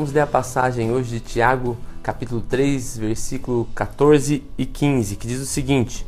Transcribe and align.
Vamos 0.00 0.14
ler 0.14 0.22
a 0.22 0.26
passagem 0.26 0.90
hoje 0.90 1.10
de 1.10 1.20
Tiago, 1.20 1.76
capítulo 2.02 2.40
3, 2.40 2.96
versículo 2.96 3.68
14 3.74 4.42
e 4.56 4.64
15, 4.64 5.14
que 5.16 5.26
diz 5.26 5.38
o 5.42 5.44
seguinte: 5.44 6.06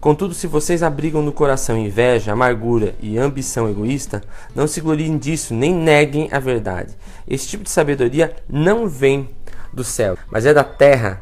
Contudo, 0.00 0.32
se 0.32 0.46
vocês 0.46 0.80
abrigam 0.80 1.22
no 1.22 1.32
coração 1.32 1.76
inveja, 1.76 2.32
amargura 2.32 2.94
e 3.00 3.18
ambição 3.18 3.68
egoísta, 3.68 4.22
não 4.54 4.68
se 4.68 4.80
gloriem 4.80 5.18
disso, 5.18 5.54
nem 5.54 5.74
neguem 5.74 6.28
a 6.30 6.38
verdade. 6.38 6.96
Esse 7.26 7.48
tipo 7.48 7.64
de 7.64 7.70
sabedoria 7.70 8.32
não 8.48 8.86
vem 8.86 9.28
do 9.72 9.82
céu, 9.82 10.16
mas 10.30 10.46
é 10.46 10.54
da 10.54 10.62
terra. 10.62 11.20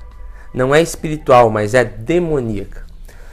Não 0.52 0.74
é 0.74 0.82
espiritual, 0.82 1.48
mas 1.48 1.72
é 1.72 1.86
demoníaca. 1.86 2.84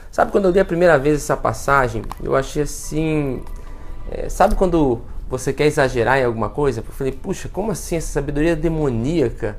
Sabe 0.10 0.32
quando 0.32 0.46
eu 0.46 0.52
li 0.52 0.62
a 0.62 0.66
primeira 0.66 0.98
vez 0.98 1.18
essa 1.18 1.36
passagem, 1.36 2.04
eu 2.24 2.38
achei 2.38 2.64
assim. 2.64 3.44
É, 4.10 4.30
sabe 4.30 4.56
quando 4.56 5.02
você 5.30 5.52
quer 5.52 5.66
exagerar 5.66 6.18
em 6.18 6.24
alguma 6.24 6.50
coisa? 6.50 6.80
Eu 6.80 6.94
falei, 6.94 7.12
puxa, 7.12 7.50
como 7.50 7.72
assim 7.72 7.96
essa 7.96 8.08
sabedoria 8.08 8.56
demoníaca? 8.56 9.58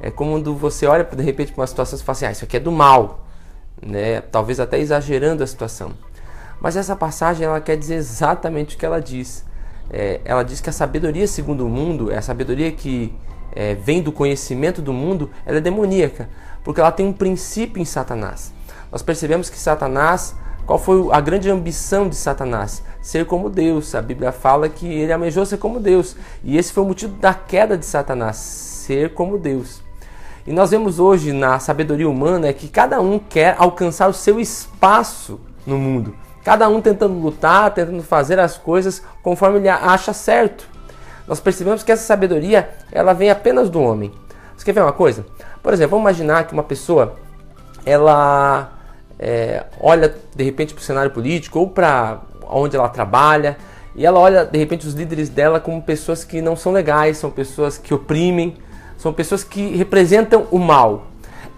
É 0.00 0.10
como 0.10 0.32
quando 0.32 0.54
você 0.54 0.86
olha 0.86 1.04
de 1.04 1.22
repente 1.22 1.52
para 1.52 1.60
uma 1.60 1.66
situação 1.66 1.98
e 1.98 2.02
fala 2.02 2.16
assim, 2.16 2.26
ah, 2.26 2.32
isso 2.32 2.44
aqui 2.44 2.56
é 2.56 2.60
do 2.60 2.72
mal, 2.72 3.26
né? 3.84 4.22
Talvez 4.22 4.58
até 4.58 4.78
exagerando 4.78 5.42
a 5.42 5.46
situação. 5.46 5.92
Mas 6.60 6.76
essa 6.76 6.96
passagem 6.96 7.46
ela 7.46 7.60
quer 7.60 7.76
dizer 7.76 7.96
exatamente 7.96 8.76
o 8.76 8.78
que 8.78 8.86
ela 8.86 9.00
diz. 9.00 9.44
É, 9.90 10.20
ela 10.24 10.42
diz 10.42 10.60
que 10.60 10.70
a 10.70 10.72
sabedoria 10.72 11.26
segundo 11.26 11.66
o 11.66 11.68
mundo, 11.68 12.10
é 12.10 12.16
a 12.16 12.22
sabedoria 12.22 12.70
que 12.70 13.14
é, 13.52 13.74
vem 13.74 14.02
do 14.02 14.12
conhecimento 14.12 14.80
do 14.80 14.92
mundo, 14.92 15.30
ela 15.44 15.58
é 15.58 15.60
demoníaca, 15.60 16.28
porque 16.62 16.80
ela 16.80 16.92
tem 16.92 17.06
um 17.06 17.12
princípio 17.12 17.80
em 17.80 17.84
Satanás. 17.84 18.52
Nós 18.90 19.02
percebemos 19.02 19.50
que 19.50 19.58
Satanás 19.58 20.34
qual 20.66 20.78
foi 20.78 21.08
a 21.10 21.20
grande 21.20 21.50
ambição 21.50 22.08
de 22.08 22.14
Satanás? 22.16 22.82
Ser 23.02 23.26
como 23.26 23.50
Deus. 23.50 23.94
A 23.94 24.02
Bíblia 24.02 24.32
fala 24.32 24.68
que 24.68 24.86
ele 24.86 25.12
almejou 25.12 25.44
ser 25.44 25.56
como 25.56 25.80
Deus. 25.80 26.16
E 26.44 26.56
esse 26.56 26.72
foi 26.72 26.84
o 26.84 26.86
motivo 26.86 27.14
da 27.14 27.34
queda 27.34 27.76
de 27.76 27.84
Satanás, 27.84 28.36
ser 28.36 29.14
como 29.14 29.38
Deus. 29.38 29.82
E 30.46 30.52
nós 30.52 30.70
vemos 30.70 30.98
hoje 30.98 31.32
na 31.32 31.58
sabedoria 31.58 32.08
humana 32.08 32.52
que 32.52 32.68
cada 32.68 33.00
um 33.00 33.18
quer 33.18 33.54
alcançar 33.58 34.08
o 34.08 34.14
seu 34.14 34.40
espaço 34.40 35.40
no 35.66 35.78
mundo. 35.78 36.14
Cada 36.44 36.68
um 36.68 36.80
tentando 36.80 37.14
lutar, 37.14 37.72
tentando 37.74 38.02
fazer 38.02 38.38
as 38.38 38.56
coisas 38.56 39.02
conforme 39.22 39.58
ele 39.58 39.68
acha 39.68 40.12
certo. 40.12 40.66
Nós 41.26 41.38
percebemos 41.38 41.82
que 41.82 41.92
essa 41.92 42.04
sabedoria 42.04 42.70
ela 42.90 43.12
vem 43.12 43.30
apenas 43.30 43.68
do 43.68 43.80
homem. 43.80 44.10
Você 44.56 44.64
quer 44.64 44.72
ver 44.72 44.82
uma 44.82 44.92
coisa? 44.92 45.26
Por 45.62 45.72
exemplo, 45.72 45.90
vamos 45.90 46.10
imaginar 46.10 46.44
que 46.46 46.52
uma 46.52 46.62
pessoa 46.62 47.16
ela 47.84 48.72
é, 49.22 49.64
olha 49.78 50.14
de 50.34 50.42
repente 50.42 50.72
para 50.72 50.80
o 50.80 50.84
cenário 50.84 51.10
político 51.10 51.58
ou 51.58 51.68
para 51.68 52.22
onde 52.48 52.74
ela 52.74 52.88
trabalha 52.88 53.58
e 53.94 54.06
ela 54.06 54.18
olha 54.18 54.46
de 54.46 54.58
repente 54.58 54.86
os 54.86 54.94
líderes 54.94 55.28
dela 55.28 55.60
como 55.60 55.82
pessoas 55.82 56.24
que 56.24 56.40
não 56.40 56.56
são 56.56 56.72
legais, 56.72 57.18
são 57.18 57.30
pessoas 57.30 57.76
que 57.76 57.92
oprimem, 57.92 58.56
são 58.96 59.12
pessoas 59.12 59.44
que 59.44 59.76
representam 59.76 60.46
o 60.50 60.58
mal. 60.58 61.06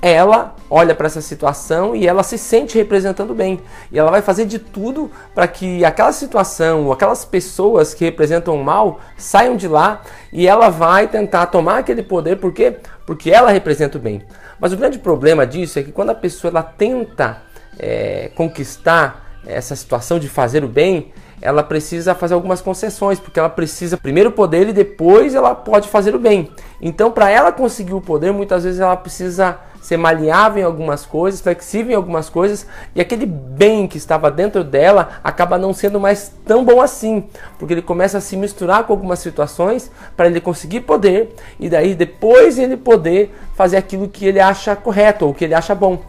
Ela 0.00 0.56
olha 0.68 0.96
para 0.96 1.06
essa 1.06 1.20
situação 1.20 1.94
e 1.94 2.08
ela 2.08 2.24
se 2.24 2.36
sente 2.36 2.77
representando 2.77 3.33
bem. 3.33 3.60
E 3.92 3.96
ela 3.96 4.10
vai 4.10 4.20
fazer 4.20 4.46
de 4.46 4.58
tudo 4.58 5.08
para 5.33 5.46
que 5.46 5.84
aquela 5.84 6.10
situação, 6.10 6.90
aquelas 6.90 7.24
pessoas 7.24 7.94
que 7.94 8.05
representam 8.05 8.56
o 8.56 8.64
mal 8.64 8.98
saiam 9.16 9.55
de 9.55 9.68
lá 9.68 10.02
e 10.33 10.48
ela 10.48 10.70
vai 10.70 11.06
tentar 11.06 11.46
tomar 11.46 11.78
aquele 11.78 12.02
poder, 12.02 12.38
por 12.38 12.52
quê? 12.52 12.78
Porque 13.06 13.30
ela 13.30 13.52
representa 13.52 13.96
o 13.96 14.00
bem. 14.00 14.24
Mas 14.58 14.72
o 14.72 14.77
grande 14.77 14.98
problema 14.98 15.46
disso 15.46 15.78
é 15.78 15.84
que 15.84 15.92
quando 15.92 16.10
a 16.10 16.16
pessoa 16.16 16.50
ela 16.50 16.64
tenta 16.64 17.40
é, 17.78 18.31
conquistar 18.34 19.41
essa 19.47 19.75
situação 19.75 20.19
de 20.19 20.28
fazer 20.28 20.65
o 20.65 20.69
bem, 20.69 21.12
ela 21.41 21.65
precisa 21.65 22.14
fazer 22.14 22.34
algumas 22.34 22.61
concessões, 22.61 23.19
porque 23.19 23.41
ela 23.41 23.48
precisa 23.48 23.97
primeiro 23.97 24.31
o 24.31 24.33
poder 24.33 24.69
e 24.69 24.73
depois 24.73 25.34
ela 25.34 25.55
pode 25.55 25.89
fazer 25.89 26.14
o 26.14 26.19
bem. 26.19 26.51
Então, 26.81 27.11
para 27.11 27.29
ela 27.29 27.51
conseguir 27.51 27.95
o 27.95 28.01
poder, 28.01 28.33
muitas 28.33 28.62
vezes 28.62 28.79
ela 28.79 28.97
precisa 28.97 29.59
ser 29.83 29.97
maleável 29.97 30.62
em 30.62 30.64
algumas 30.64 31.05
coisas, 31.05 31.41
flexível 31.41 31.91
em 31.91 31.97
algumas 31.97 32.31
coisas, 32.31 32.64
e 32.95 33.01
aquele 33.01 33.27
bem 33.27 33.89
que 33.89 33.98
estava 33.98 34.31
dentro 34.31 34.63
dela 34.63 35.20
acaba 35.25 35.58
não 35.58 35.75
sendo 35.75 35.98
mais 35.98 36.33
tão 36.46 36.64
bom 36.64 36.80
assim, 36.80 37.25
porque 37.58 37.75
ele 37.75 37.83
começa 37.83 38.19
a 38.19 38.20
se 38.20 38.36
misturar 38.36 38.85
com 38.85 38.92
algumas 38.92 39.19
situações 39.19 39.91
para 40.17 40.29
ele 40.29 40.41
conseguir 40.41 40.83
poder, 40.83 41.35
e 41.58 41.69
daí 41.69 41.96
depois 41.96 42.61
ele 42.61 42.77
poder 42.77 43.35
fazer 43.57 43.77
aquilo 43.77 44.08
que 44.08 44.25
ele 44.25 44.39
acha 44.39 44.77
correto 44.77 45.27
ou 45.27 45.35
que 45.35 45.45
ele 45.45 45.55
acha 45.55 45.75
bom. 45.75 46.01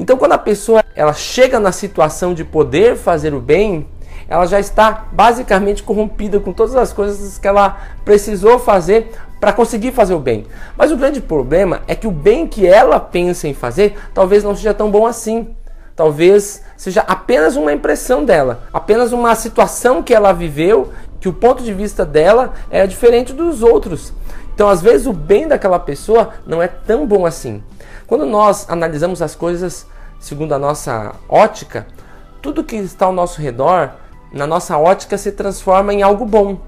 Então, 0.00 0.16
quando 0.16 0.32
a 0.32 0.38
pessoa 0.38 0.81
ela 0.94 1.12
chega 1.12 1.58
na 1.58 1.72
situação 1.72 2.34
de 2.34 2.44
poder 2.44 2.96
fazer 2.96 3.34
o 3.34 3.40
bem, 3.40 3.86
ela 4.28 4.46
já 4.46 4.60
está 4.60 5.06
basicamente 5.12 5.82
corrompida 5.82 6.40
com 6.40 6.52
todas 6.52 6.74
as 6.76 6.92
coisas 6.92 7.38
que 7.38 7.46
ela 7.46 7.78
precisou 8.04 8.58
fazer 8.58 9.10
para 9.40 9.52
conseguir 9.52 9.92
fazer 9.92 10.14
o 10.14 10.20
bem. 10.20 10.46
Mas 10.76 10.92
o 10.92 10.96
grande 10.96 11.20
problema 11.20 11.82
é 11.86 11.94
que 11.94 12.06
o 12.06 12.10
bem 12.10 12.46
que 12.46 12.66
ela 12.66 13.00
pensa 13.00 13.48
em 13.48 13.54
fazer 13.54 13.96
talvez 14.14 14.44
não 14.44 14.54
seja 14.54 14.72
tão 14.72 14.90
bom 14.90 15.06
assim. 15.06 15.54
Talvez 15.94 16.62
seja 16.76 17.02
apenas 17.02 17.56
uma 17.56 17.72
impressão 17.72 18.24
dela, 18.24 18.62
apenas 18.72 19.12
uma 19.12 19.34
situação 19.34 20.02
que 20.02 20.14
ela 20.14 20.32
viveu, 20.32 20.90
que 21.20 21.28
o 21.28 21.32
ponto 21.32 21.62
de 21.62 21.74
vista 21.74 22.04
dela 22.04 22.54
é 22.70 22.86
diferente 22.86 23.32
dos 23.32 23.62
outros. 23.62 24.12
Então, 24.54 24.68
às 24.68 24.82
vezes, 24.82 25.06
o 25.06 25.12
bem 25.12 25.48
daquela 25.48 25.78
pessoa 25.78 26.30
não 26.46 26.62
é 26.62 26.68
tão 26.68 27.06
bom 27.06 27.24
assim. 27.26 27.62
Quando 28.06 28.26
nós 28.26 28.66
analisamos 28.68 29.22
as 29.22 29.34
coisas 29.34 29.86
segundo 30.22 30.54
a 30.54 30.58
nossa 30.58 31.16
ótica, 31.28 31.88
tudo 32.40 32.62
que 32.62 32.76
está 32.76 33.06
ao 33.06 33.12
nosso 33.12 33.42
redor, 33.42 33.90
na 34.32 34.46
nossa 34.46 34.78
ótica, 34.78 35.18
se 35.18 35.32
transforma 35.32 35.92
em 35.92 36.00
algo 36.00 36.24
bom. 36.24 36.60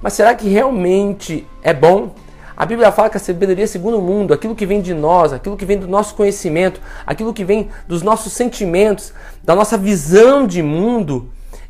Mas 0.00 0.12
será 0.12 0.34
que 0.36 0.48
realmente 0.48 1.46
é 1.62 1.74
bom? 1.74 2.14
A 2.56 2.64
Bíblia 2.64 2.92
fala 2.92 3.10
que 3.10 3.16
a 3.16 3.20
sabedoria 3.20 3.66
segundo 3.66 3.98
o 3.98 4.02
mundo, 4.02 4.32
aquilo 4.32 4.54
que 4.54 4.64
vem 4.64 4.80
de 4.80 4.94
nós, 4.94 5.32
aquilo 5.32 5.56
que 5.56 5.64
vem 5.64 5.78
do 5.78 5.88
nosso 5.88 6.14
conhecimento, 6.14 6.80
aquilo 7.04 7.34
que 7.34 7.44
vem 7.44 7.70
dos 7.88 8.02
nossos 8.02 8.32
sentimentos, 8.32 9.12
da 9.42 9.56
nossa 9.56 9.76
visão 9.76 10.46
de 10.46 10.62
mundo, 10.62 11.28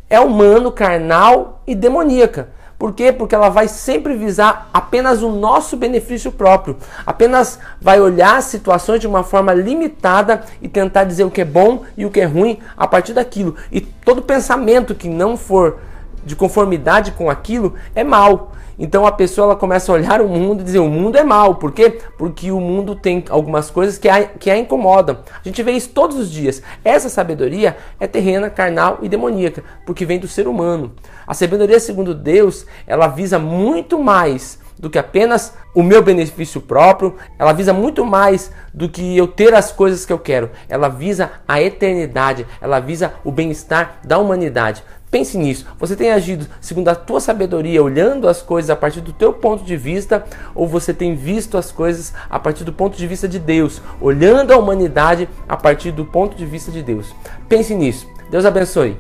é 0.09 0.21
humano, 0.21 0.71
carnal 0.71 1.63
e 1.67 1.75
demoníaca. 1.75 2.51
Por 2.81 2.95
quê? 2.95 3.13
Porque 3.13 3.35
ela 3.35 3.51
vai 3.51 3.69
sempre 3.69 4.17
visar 4.17 4.71
apenas 4.73 5.23
o 5.23 5.29
nosso 5.29 5.77
benefício 5.77 6.33
próprio, 6.33 6.79
apenas 7.05 7.59
vai 7.79 8.01
olhar 8.01 8.43
situações 8.43 9.01
de 9.01 9.07
uma 9.07 9.23
forma 9.23 9.53
limitada 9.53 10.45
e 10.63 10.67
tentar 10.67 11.05
dizer 11.05 11.25
o 11.25 11.31
que 11.31 11.43
é 11.43 11.45
bom 11.45 11.83
e 11.95 12.07
o 12.07 12.11
que 12.11 12.23
é 12.23 12.25
ruim 12.25 12.59
a 12.79 12.87
partir 12.87 13.13
daquilo. 13.13 13.55
E 13.71 13.83
todo 13.83 14.23
pensamento 14.23 14.95
que 14.95 15.11
não 15.11 15.37
for 15.37 15.79
de 16.25 16.37
conformidade 16.37 17.13
com 17.13 17.31
aquilo 17.31 17.75
é 17.95 18.05
mal. 18.05 18.53
Então 18.79 19.07
a 19.07 19.13
pessoa 19.13 19.45
ela 19.45 19.57
começa 19.57 19.93
a 19.93 19.95
olhar 19.95 20.23
o 20.23 20.29
mundo 20.29 20.63
e 20.63 20.65
dizer 20.65 20.79
o 20.79 20.89
mundo 20.89 21.19
é 21.19 21.23
mal. 21.23 21.57
Por 21.57 21.71
quê? 21.71 21.99
Porque 22.17 22.51
o 22.51 22.59
mundo 22.59 22.95
tem 22.95 23.23
algumas 23.29 23.71
coisas 23.71 23.99
que 23.99 24.09
a, 24.09 24.25
que 24.25 24.51
a 24.51 24.57
incomodam. 24.57 25.19
A 25.33 25.47
gente 25.47 25.63
vê 25.63 25.73
isso 25.73 25.91
todos 25.91 26.17
os 26.17 26.31
dias. 26.31 26.63
Essa 26.83 27.11
sabedoria 27.11 27.77
é 27.99 28.07
terrena, 28.07 28.49
carnal 28.49 28.99
e 29.03 29.09
demoníaca, 29.09 29.63
porque 29.85 30.07
vem 30.07 30.19
do 30.19 30.27
ser 30.27 30.49
humano. 30.49 30.93
A 31.27 31.35
sabedoria 31.35 31.79
segundo 31.79 32.15
Deus, 32.15 32.65
ela 32.87 33.07
visa 33.07 33.39
muito 33.39 33.99
mais 33.99 34.59
do 34.81 34.89
que 34.89 34.99
apenas 34.99 35.53
o 35.75 35.83
meu 35.83 36.03
benefício 36.03 36.61
próprio, 36.61 37.15
ela 37.39 37.53
visa 37.53 37.73
muito 37.73 38.05
mais 38.05 38.51
do 38.73 38.89
que 38.89 39.17
eu 39.17 39.29
ter 39.29 39.55
as 39.55 39.71
coisas 39.71 40.07
que 40.07 40.13
eu 40.13 40.19
quero. 40.19 40.51
Ela 40.69 40.89
visa 40.89 41.31
a 41.47 41.61
eternidade, 41.61 42.47
ela 42.61 42.81
visa 42.81 43.13
o 43.23 43.31
bem-estar 43.31 44.01
da 44.03 44.19
humanidade. 44.19 44.83
Pense 45.11 45.37
nisso. 45.37 45.67
Você 45.79 45.97
tem 45.97 46.13
agido 46.13 46.47
segundo 46.61 46.89
a 46.89 46.95
tua 46.95 47.21
sabedoria, 47.21 47.83
olhando 47.83 48.29
as 48.29 48.41
coisas 48.41 48.71
a 48.71 48.77
partir 48.77 49.01
do 49.01 49.13
teu 49.13 49.33
ponto 49.33 49.65
de 49.65 49.77
vista, 49.77 50.25
ou 50.55 50.67
você 50.67 50.95
tem 50.95 51.15
visto 51.15 51.59
as 51.59 51.71
coisas 51.71 52.15
a 52.31 52.39
partir 52.39 52.65
do 52.65 52.73
ponto 52.73 52.97
de 52.97 53.07
vista 53.07 53.29
de 53.29 53.39
Deus, 53.39 53.83
olhando 54.01 54.53
a 54.53 54.57
humanidade 54.57 55.29
a 55.49 55.57
partir 55.57 55.91
do 55.91 56.07
ponto 56.07 56.37
de 56.37 56.47
vista 56.47 56.71
de 56.71 56.83
Deus? 56.83 57.15
Pense 57.49 57.75
nisso. 57.75 58.09
Deus 58.31 58.47
abençoe. 58.47 58.97